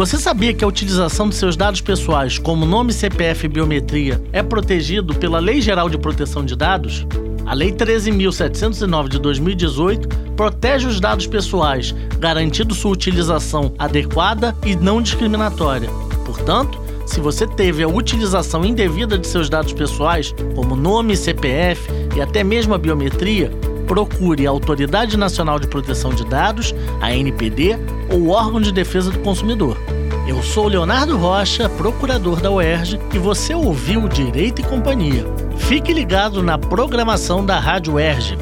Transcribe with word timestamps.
Você 0.00 0.16
sabia 0.16 0.54
que 0.54 0.64
a 0.64 0.66
utilização 0.66 1.28
de 1.28 1.34
seus 1.34 1.58
dados 1.58 1.82
pessoais, 1.82 2.38
como 2.38 2.64
nome, 2.64 2.90
CPF 2.90 3.44
e 3.44 3.48
biometria, 3.50 4.18
é 4.32 4.42
protegido 4.42 5.14
pela 5.14 5.38
Lei 5.38 5.60
Geral 5.60 5.90
de 5.90 5.98
Proteção 5.98 6.42
de 6.42 6.56
Dados? 6.56 7.06
A 7.44 7.52
Lei 7.52 7.70
13.709 7.70 9.08
de 9.08 9.18
2018 9.18 10.08
protege 10.34 10.86
os 10.86 11.00
dados 11.00 11.26
pessoais, 11.26 11.94
garantindo 12.18 12.74
sua 12.74 12.92
utilização 12.92 13.74
adequada 13.78 14.56
e 14.64 14.74
não 14.74 15.02
discriminatória. 15.02 15.90
Portanto, 16.24 16.80
se 17.04 17.20
você 17.20 17.46
teve 17.46 17.82
a 17.82 17.88
utilização 17.88 18.64
indevida 18.64 19.18
de 19.18 19.26
seus 19.26 19.50
dados 19.50 19.74
pessoais, 19.74 20.34
como 20.54 20.76
nome, 20.76 21.14
CPF 21.14 21.90
e 22.16 22.22
até 22.22 22.42
mesmo 22.42 22.72
a 22.72 22.78
biometria, 22.78 23.52
procure 23.90 24.46
a 24.46 24.50
Autoridade 24.50 25.16
Nacional 25.16 25.58
de 25.58 25.66
Proteção 25.66 26.14
de 26.14 26.24
Dados, 26.24 26.72
a 27.00 27.12
NPD, 27.12 27.76
ou 28.08 28.28
órgão 28.28 28.60
de 28.60 28.70
defesa 28.70 29.10
do 29.10 29.18
consumidor. 29.18 29.76
Eu 30.28 30.40
sou 30.44 30.68
Leonardo 30.68 31.16
Rocha, 31.16 31.68
procurador 31.70 32.40
da 32.40 32.52
UERJ, 32.52 33.00
e 33.12 33.18
você 33.18 33.52
ouviu 33.52 34.06
Direito 34.06 34.60
e 34.60 34.64
Companhia. 34.64 35.24
Fique 35.56 35.92
ligado 35.92 36.40
na 36.40 36.56
programação 36.56 37.44
da 37.44 37.58
Rádio 37.58 37.94
UERJ. 37.94 38.38